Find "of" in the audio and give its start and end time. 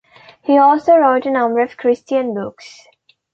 1.59-1.77